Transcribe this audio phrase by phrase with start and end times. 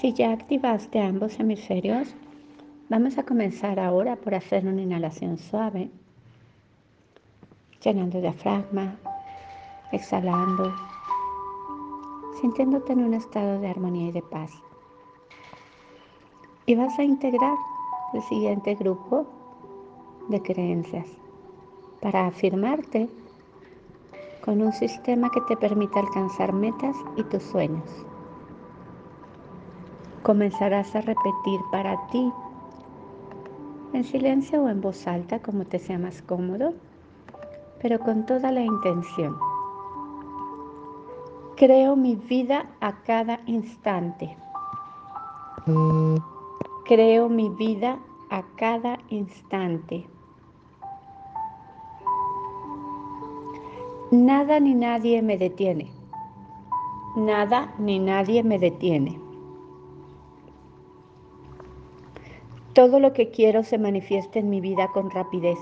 [0.00, 2.14] Si ya activaste ambos hemisferios,
[2.88, 5.90] vamos a comenzar ahora por hacer una inhalación suave,
[7.82, 8.94] llenando diafragma,
[9.90, 10.72] exhalando,
[12.40, 14.52] sintiéndote en un estado de armonía y de paz.
[16.66, 17.56] Y vas a integrar
[18.14, 19.26] el siguiente grupo
[20.28, 21.08] de creencias
[22.00, 23.08] para afirmarte
[24.44, 28.06] con un sistema que te permita alcanzar metas y tus sueños
[30.22, 32.32] comenzarás a repetir para ti,
[33.92, 36.74] en silencio o en voz alta, como te sea más cómodo,
[37.80, 39.36] pero con toda la intención.
[41.56, 44.36] Creo mi vida a cada instante.
[46.84, 47.98] Creo mi vida
[48.30, 50.06] a cada instante.
[54.10, 55.90] Nada ni nadie me detiene.
[57.16, 59.27] Nada ni nadie me detiene.
[62.78, 65.58] Todo lo que quiero se manifiesta en mi vida con rapidez.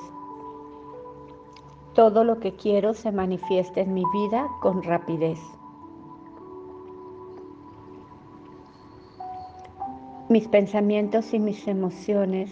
[1.94, 5.38] Todo lo que quiero se manifiesta en mi vida con rapidez.
[10.28, 12.50] Mis pensamientos y mis emociones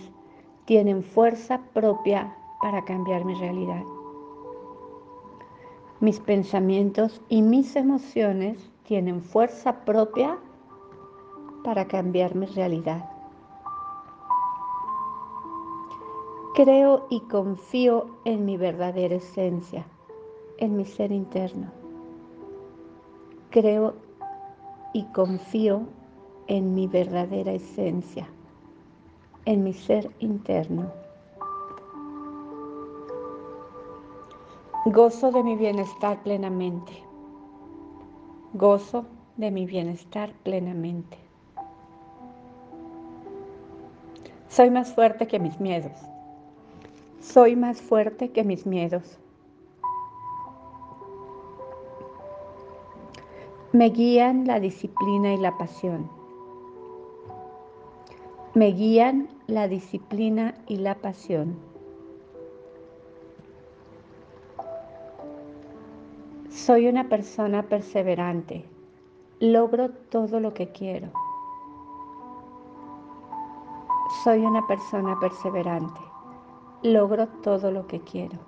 [0.65, 3.83] tienen fuerza propia para cambiar mi realidad.
[6.01, 10.39] Mis pensamientos y mis emociones tienen fuerza propia
[11.63, 13.14] para cambiar mi realidad.
[16.55, 19.85] Creo y confío en mi verdadera esencia,
[20.59, 21.67] en mi ser interno.
[23.51, 23.95] Creo
[24.93, 25.83] y confío
[26.47, 28.29] en mi verdadera esencia,
[29.47, 30.93] en mi ser interno.
[34.87, 36.93] Gozo de mi bienestar plenamente.
[38.53, 41.19] Gozo de mi bienestar plenamente.
[44.49, 46.14] Soy más fuerte que mis miedos.
[47.25, 49.19] Soy más fuerte que mis miedos.
[53.73, 56.09] Me guían la disciplina y la pasión.
[58.53, 61.57] Me guían la disciplina y la pasión.
[66.51, 68.67] Soy una persona perseverante.
[69.41, 71.09] Logro todo lo que quiero.
[74.23, 76.04] Soy una persona perseverante
[76.85, 78.39] logro todo lo que quiero.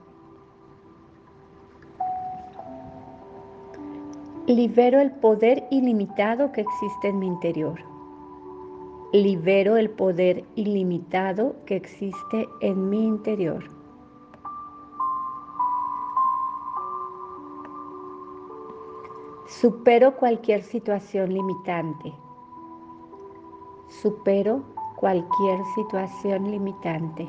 [4.46, 7.80] Libero el poder ilimitado que existe en mi interior.
[9.12, 13.70] Libero el poder ilimitado que existe en mi interior.
[19.46, 22.12] Supero cualquier situación limitante.
[23.88, 24.62] Supero
[24.96, 27.28] cualquier situación limitante.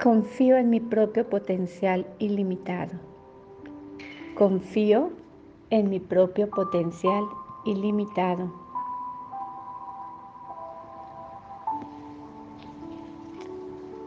[0.00, 2.92] Confío en mi propio potencial ilimitado.
[4.36, 5.10] Confío
[5.70, 7.24] en mi propio potencial
[7.64, 8.52] ilimitado.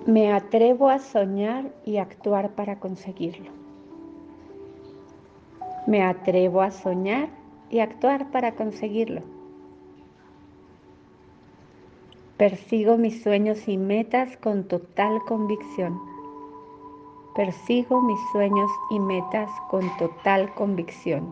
[0.05, 3.51] Me atrevo a soñar y actuar para conseguirlo.
[5.87, 7.27] Me atrevo a soñar
[7.69, 9.40] y actuar para conseguirlo.
[12.41, 16.01] Persigo mis sueños y metas con total convicción.
[17.35, 21.31] Persigo mis sueños y metas con total convicción.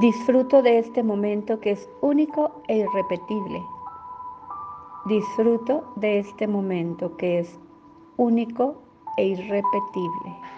[0.00, 3.60] Disfruto de este momento que es único e irrepetible.
[5.06, 7.58] Disfruto de este momento que es
[8.18, 8.76] único
[9.16, 10.55] e irrepetible.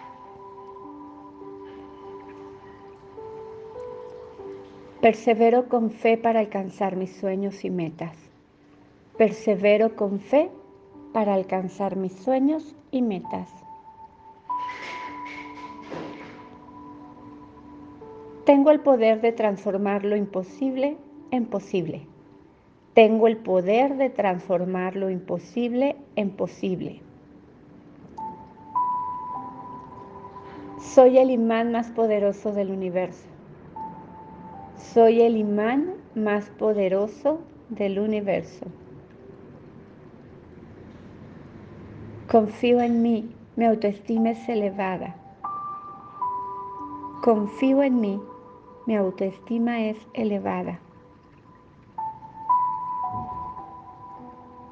[5.01, 8.17] Persevero con fe para alcanzar mis sueños y metas.
[9.17, 10.51] Persevero con fe
[11.13, 13.49] para alcanzar mis sueños y metas.
[18.45, 20.97] Tengo el poder de transformar lo imposible
[21.31, 22.05] en posible.
[22.95, 27.03] Tengo el poder de transformar lo imposible en posible.
[30.81, 33.38] Soy el imán más poderoso del universo.
[34.95, 38.67] Soy el imán más poderoso del universo.
[42.31, 45.15] Confío en mí, mi autoestima es elevada.
[47.23, 48.21] Confío en mí,
[48.87, 50.81] mi autoestima es elevada.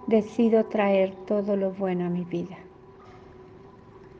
[0.07, 2.57] Decido traer todo lo bueno a mi vida.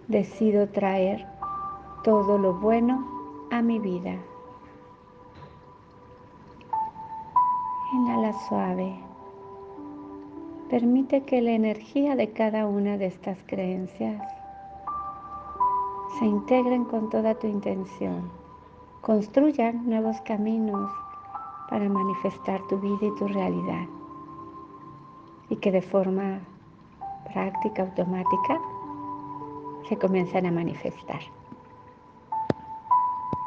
[0.09, 1.27] decido traer
[2.05, 3.07] todo lo bueno
[3.51, 4.17] a mi vida.
[8.33, 8.95] Suave.
[10.69, 14.23] Permite que la energía de cada una de estas creencias
[16.19, 18.31] se integren con toda tu intención.
[19.03, 20.91] Construyan nuevos caminos
[21.71, 23.87] para manifestar tu vida y tu realidad.
[25.49, 26.41] Y que de forma
[27.33, 28.61] práctica, automática,
[29.89, 31.21] se comienzan a manifestar.